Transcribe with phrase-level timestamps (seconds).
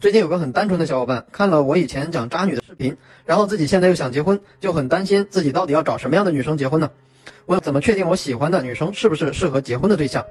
[0.00, 6.90] 最近有个很单纯的小伙伴看了我以前讲渣女的视频，然后自己现在又想结婚，就很担心自己到底要找什么样的女生结婚呢？
[7.44, 10.24] 问怎么确定我喜欢的女生是不是适合结婚的对象？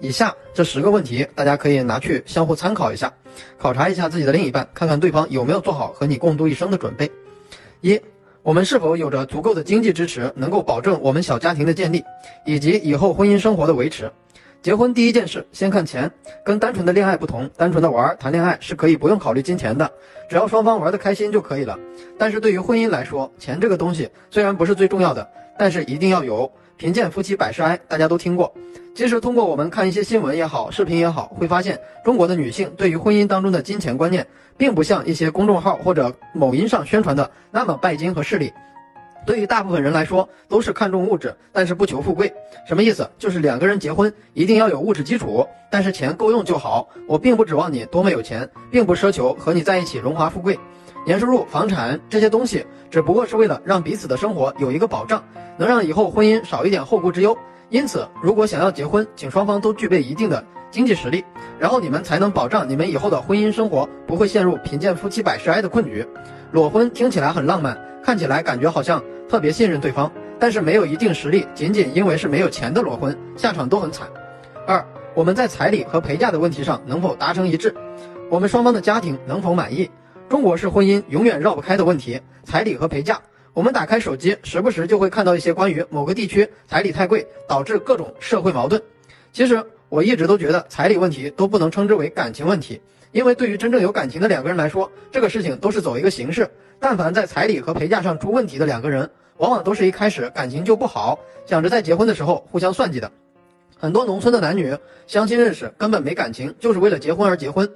[0.00, 3.12] 以下这十个问题，大家可以拿去相互参考一下，
[3.58, 7.12] 考察一下自己的另一半，看看对方有没有做好和你共度一生的准备。
[7.82, 8.00] 一，
[8.42, 12.02] 我们是否有着足够的经济支持，能够保证我们小家庭的建立，
[12.46, 14.10] 以及以后婚姻生活的维持？
[14.64, 16.10] 结婚第一件事，先看钱。
[16.42, 19.92] 跟单纯的恋爱不同，单纯的玩谈恋爱是可以不用考虑金钱的，
[20.26, 21.78] 只要双方玩得开心就可以了。
[22.18, 26.50] 但是对于婚姻来说，钱这个东西虽然不是最重要的，但是一定要有。
[26.78, 28.54] 贫贱夫妻百事哀，大家都听过。
[28.94, 38.50] 其实通过我们看一些新闻也好，视频也好，会发现中国的女性对于婚姻当中的金钱观念，并不像一些公众号或者某音上宣传的那么拜金和势利。
[39.26, 42.32] 对于大部分人来说，都是看重物质，但是不求富贵。
[42.66, 43.08] 什么意思？
[43.18, 46.88] 就是两个人结婚一定要有物质基础，但是钱够用就好。
[47.06, 50.58] 我并不指望你多么有钱，并不奢求和你在一起荣华富贵，
[51.06, 55.22] 年收入、房产这些东西，只不过是为了让彼此的生活有一个保障，
[55.56, 57.36] 能让以后婚姻少一点后顾之忧。
[57.70, 61.24] 因此，如果想要结婚，请双方都具备一定的经济实力，
[61.58, 66.06] 然后你们才能保障你们以后的婚姻生活不会陷入贫贱夫妻百事哀的困局。
[66.52, 69.02] 裸婚听起来很浪漫，看起来感觉好像。
[69.28, 74.08] 特别信任对方，但是没有一定实力，仅仅因为是没有钱的裸婚，下场都很惨。
[74.66, 77.74] 二，我们在彩礼和陪嫁的问题上能否达成一致？
[78.30, 79.90] 我们双方的家庭能否满意？
[80.28, 83.20] 中国式婚姻永远绕不开的问题，彩礼和陪嫁。
[83.52, 88.82] 我们打开手机，时不时就会看到一些关于某个地区彩礼太贵，导致各种社会矛盾。
[89.32, 92.80] 其实我一直都觉得彩礼问题都不能称之为感情问题，
[93.14, 96.50] 因为对于真正有感情的两个人来说，这个事情都是走一个形式。
[96.80, 103.08] 但凡在彩礼和陪嫁上出问题的两个人，往往都是一开始感情就不好，想着在结婚的时候互相算计的。
[103.78, 104.76] 很多农村的男女
[105.06, 107.70] 相亲认识根本没感情，就是为了结婚而结婚。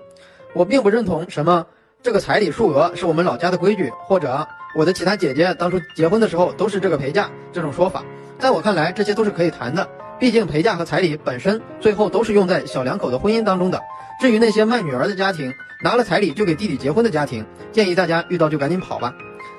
[0.55, 1.65] 我并不认同什么
[2.03, 4.45] 这个彩礼数额是我们老家的规矩，或者
[4.75, 8.05] 我的其他姐姐当初结婚的时候都是这个陪嫁这种说法。
[8.41, 9.89] 在我看来，这些都是可以谈的，
[10.19, 13.81] 毕竟陪嫁和彩礼本身最后都是用在小两口的婚姻当中的。
[14.21, 15.53] 至于那些卖女儿的家庭，
[15.85, 19.15] 拿了彩礼就给弟弟结婚的家庭，建议大家遇到就赶紧跑吧。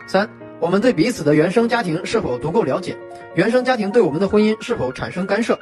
[0.06, 2.98] 三，我们对彼此的原生家庭是否足够了解？
[3.36, 5.58] 原生家庭对我们的婚姻是否产生干涉？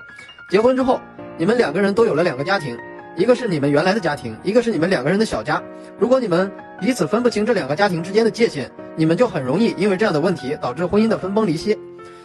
[0.50, 1.00] 结婚之后，
[1.38, 2.76] 你们两个人都有了两个家庭，
[3.16, 5.62] 一个是你们原来的家庭，一个是你们两个人的小家。
[6.00, 11.78] 如果你们彼此分不清这两个家庭之间的界限，你们就很容易因为这样的问题导致婚姻的分崩离析。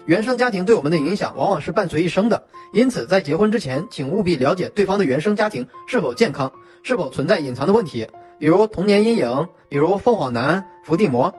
[0.04, 2.42] 原生家庭对我们的影响往往是伴随一生的，
[2.72, 6.50] 因此在结婚之前，请务必了解对方的原生家庭是否健康，
[6.82, 8.08] 是否存在隐藏的问题，
[8.38, 11.32] 比如童年阴影，比如凤凰男、伏地魔。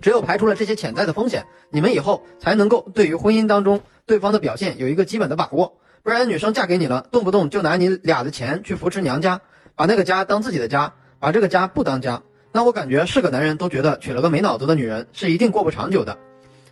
[0.00, 5.72] 只有排除了这些潜在的风险，你们以后才能够对于婚姻当中对方的表现有一个基本的把握。
[6.02, 9.40] 不然，女生嫁给你了，动不动就拿你俩的钱去扶持娘家，
[9.76, 12.20] 把那个家当自己的家，把这个家不当家，
[12.50, 16.18] 那我感觉是个男人都觉得娶了个没脑子的女人是一定过不长久的。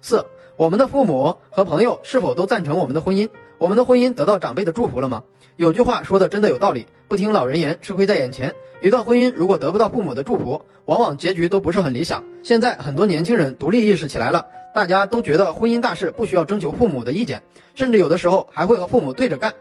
[0.02, 0.26] 四。
[0.60, 3.31] 我们的父母和朋友是否都赞成我们的婚姻？
[3.56, 5.22] 我们的婚姻得到长辈的祝福了吗？
[5.56, 8.54] 有句话说的真的有道理，不听老人言，吃亏在眼前。
[8.82, 12.22] 一段婚姻如果得不到父母的祝福，往往结局都不是很理想。
[12.43, 14.44] 现在很多年轻人独立意识起来了，
[14.75, 17.42] 大家都觉得婚姻大事不需要征求父母的意见，
[17.75, 19.54] 甚至有的时候还会和父母对着干。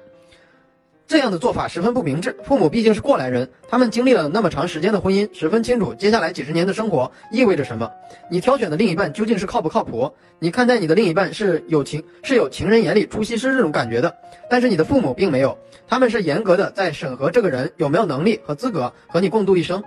[1.10, 2.38] 这样的做法十分不明智。
[2.44, 7.90] 父母毕竟是过来人，他们经历了那么长时间的婚姻，十分清楚接下来几十年的生活意味着什么。
[8.30, 10.14] 你挑选的另一半究竟是靠不靠谱？
[10.38, 14.16] 你看待你的另一半是有情是有情人眼里出西施这种感觉的，
[14.52, 19.84] 但是你的父母并没有，他们是严格的在审核这个人有没有能力和资格和你共度一生。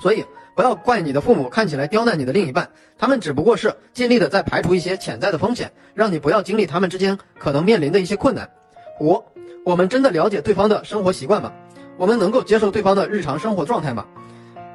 [0.00, 0.24] 所以
[0.54, 8.48] 不要怪你的父母看起来刁难你的另一半，他们只不过是尽力的在排除一些潜在的风险，让你不要经历他们之间可能面临的一些困难。
[9.00, 9.20] 五。
[9.64, 11.52] 我们真的了解对方的生活习惯吗？
[11.96, 14.04] 我们能够接受对方的日常生活状态吗？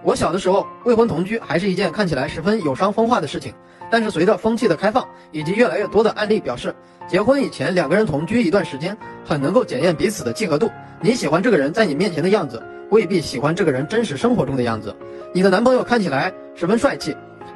[0.01, 3.53] 我小的时候，未婚同居还是一件看起来十分有伤风化的事情。
[3.91, 6.73] 但是随着风气的开放，以及越来越多的案例表示，
[7.05, 10.71] 结婚以前两个人同居一段时间，很能够检验彼此的契合度。
[11.01, 14.95] 你喜欢这个人在你面前的样子，未必喜欢这个人真实生活中的样子。
[15.33, 17.13] 你的男朋友看起来十分帅气，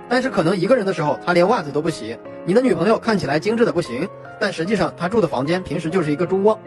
[0.09, 2.17] 但是可能一个人的时候他连袜子都不洗。
[2.45, 4.05] 你的女朋友看起来精致的不行，
[4.37, 6.59] 但实际上她住的房间平时就是一个猪窝。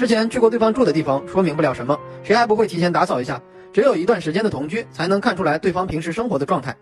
[0.00, 3.38] 之前去过对方住的地方，说明不了什么，谁还不会提前打扫一下？
[3.70, 6.74] 只有一段时间的同居，才能看出来对方平时生活的状态，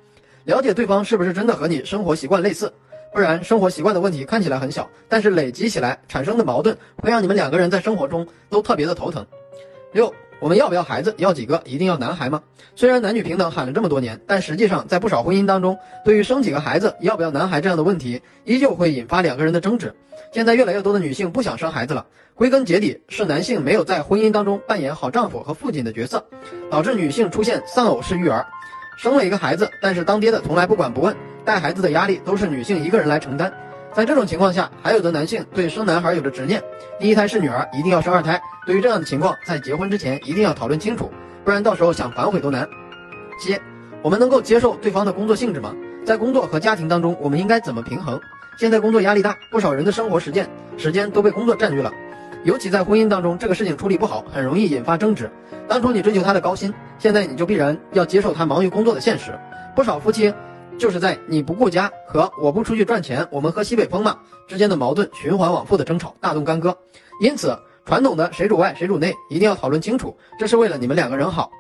[0.45, 2.73] 了解对方是不是真的和你生活习惯类似。
[3.13, 9.27] 不然，生活习惯的问题看起来很小，但是累积起来产生的矛盾，会让你们两个人在生活中都特别的头疼。
[9.91, 10.15] 六。
[10.41, 11.15] 我们要不要孩子？
[11.19, 11.61] 要几个？
[11.65, 12.41] 一定要男孩吗？
[12.77, 19.93] 虽然男女平等喊了这么多年，但实际上在不少婚姻当中，对于生几个孩子、要不要男孩这样的问题，依旧会引发两个人的争执。
[20.33, 26.25] 现在越来越多的女性不想生孩子了，归根结底是男性没有在婚姻当中扮演好丈夫和父亲的角色，
[26.71, 28.47] 导致女性出现丧偶式育儿。
[28.97, 33.53] 生了一个孩子，但是当爹的从来不管不问，带孩子的压力都是女性一个人来承担。
[33.99, 36.63] 在这种情况下，还有的男性对生男孩有着执念，
[37.01, 38.41] 第一胎是女儿，一定要生二胎。
[38.65, 41.11] 对于这样的情况，在结婚之前一定要讨论清楚，
[41.45, 42.69] 不然到时候想反悔都难。
[43.43, 43.59] 七，
[44.01, 45.75] 我们能够接受对方的工作性质吗？
[46.07, 48.21] 在工作和家庭当中，我们应该怎么平衡？
[48.57, 51.91] 现在工作压力大，不少人的生活实践时间都被工作占据了，
[52.45, 55.29] 尤其在婚姻当中，这个事情处理不好，很容易引发争执。
[55.67, 59.37] 当初你追求他的高薪，现在你就必然要接受他忙于工作的现实。
[59.75, 60.33] 不少夫妻。
[60.79, 64.17] 就是在你不顾家和我不出去赚钱，我们喝西北风嘛
[64.47, 66.77] 之间的矛盾循环往复的争吵，大动干戈。
[67.21, 71.51] 因此，传统的谁主外谁主内一定要讨论清楚，这是为了你们两个人好。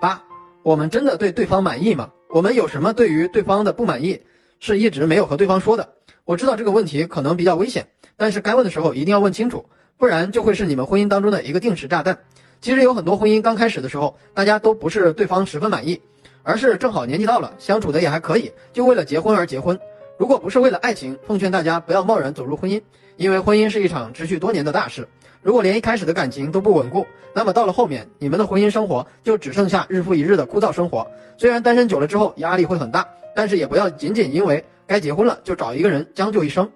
[0.00, 0.22] 八，
[0.62, 2.10] 我们真的对对方满意吗？
[2.28, 4.20] 我们有什么对于对方的不满意，
[4.60, 5.88] 是一直没有和对方说的？
[6.26, 9.64] 我知道这个问题可能比较危险，但是该问的时候一定要问清楚，
[9.96, 12.18] 不然就会是你们婚姻当中的一个定时炸弹。
[12.60, 16.02] 其实有很多婚姻刚开始的时候，大家都不是对方十分满意。
[16.46, 19.76] 而是正好年纪到了，相处的也还可以，就为了结婚而结婚。
[20.16, 22.80] 如果不是为了爱情，奉劝大家不要贸然走入婚姻，
[23.16, 25.08] 因为婚姻是一场持续多年的大事。
[25.42, 27.04] 如果连一开始的感情都不稳固，
[27.34, 31.04] 那么到了后面，你们的婚姻生活就只剩下日复一日的枯燥生活。
[31.36, 36.70] 虽然单身久了之后压力会很大，但是也不要仅仅因为该结婚了就找一个人将就一生。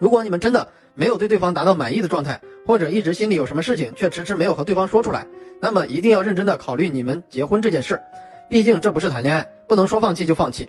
[0.00, 5.24] 如果你们真的没有对对方达到满意的状态，或者一直心里有什么事情却迟迟没有和对方说出来，
[5.60, 8.00] 那么一定要认真的考虑你们结婚这件事。
[8.48, 10.68] 毕竟这不是谈恋爱，不能说放弃就放弃。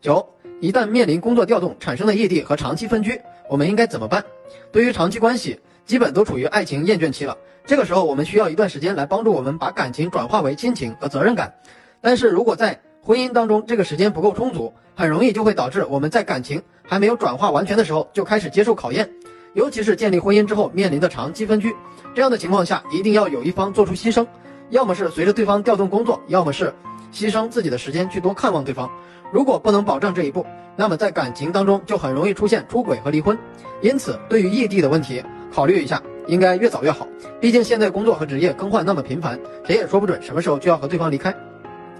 [0.00, 0.24] 九，
[0.60, 4.24] 一旦面临工作调动产生的异地和长期分居，我们应该怎么办？
[4.70, 7.36] 对于长期关系，基本都处于爱情厌倦期了，
[7.66, 11.52] 这个时候我们需要一段时间来帮助我们把感情转化为亲情和责任感。
[12.00, 19.10] 但是如果在婚姻当中这个时间不够充足，很容易就会导致我们在感情还没有转化完全的时候就开始接受考验，
[19.54, 21.74] 尤其是建立婚姻之后面临的长期分居，
[22.14, 24.24] 这样的情况下一定要有一方做出牺牲，
[24.70, 26.72] 要么是随着对方调动工作，要么是。
[27.12, 28.90] 牺牲自己的时间去多看望对方，
[29.32, 30.44] 如果不能保证这一步，
[30.76, 33.36] 那么在感情当中就很容易出现出轨和离婚。
[33.80, 35.22] 因此，对于异地的问题，
[35.52, 37.06] 考虑一下，应该越早越好。
[37.40, 41.34] 毕竟现在工作和职业更换那么频繁，谁也说不准什么时候就要和对方离开。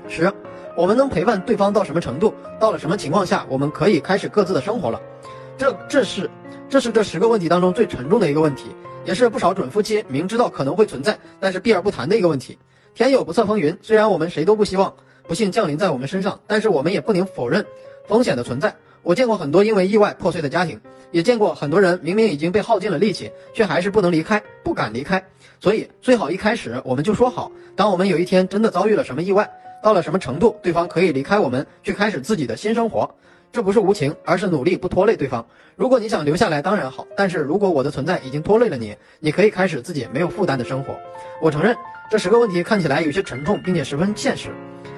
[0.08, 0.32] 十，
[0.76, 2.34] 我们能陪伴对方到什么程度？
[2.58, 5.00] 到了什么情况下，我们可以开始各自的生活了？
[5.56, 6.31] 这，这是，
[6.69, 8.75] 这是这十个问题当中最沉重的一个问题，
[9.05, 12.58] 也是不少准夫妻明知道可能会存在，但是避而不谈的一个问题。
[13.04, 14.92] 天有不测风云，虽然我们谁都不希望
[15.28, 17.64] 不幸降临在我们身上，但是我们也不能否认
[18.08, 18.74] 风险的存在。
[19.04, 20.80] 我见过很多因为意外破碎的家庭，
[21.12, 25.24] 也见过很多人明明已经被耗尽了力气，却还是不能离开，不敢离开。
[25.60, 29.48] 所以最好一开始我们就说好，当我们有一天真的遭遇了什么意外，
[29.80, 33.08] 到了什么程度，对方可以离开我们，去开始自己的新生活。
[33.52, 35.46] 这不是无情，而是努力不拖累对方。
[35.76, 40.98] 如果你想留下来，当然好；但是如果我的存在已经拖累了你，你可以开始自己没有负担的生活。
[41.40, 41.76] 我承认。
[42.10, 44.49] 这十个问题看起来有些沉重，并且十分现实，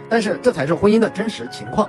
[0.09, 1.89] 但是这才是婚姻的真实情况。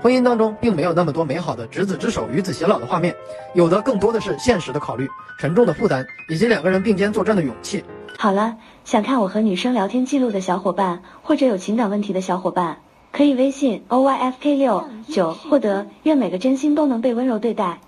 [0.00, 3.14] 婚姻当中并没有那么多美好的执子之手、与子偕老的画面，
[3.54, 5.06] 有的更多的是现实的考虑、
[5.38, 7.84] 沉重的负担以及两个人并肩作战的勇气。
[8.18, 12.78] 好了，想看我和女生聊天记录的小伙伴，或者有情感问题的小伙伴，
[13.12, 15.86] 可以微信 o y f k 六九获得。
[16.04, 17.80] 愿每个真心都能被温柔对待。